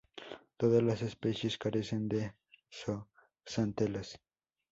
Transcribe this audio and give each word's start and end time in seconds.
Todas 0.57 0.81
las 0.81 1.03
especies 1.03 1.59
carecen 1.59 2.09
de 2.09 2.33
zooxantelas. 2.73 4.19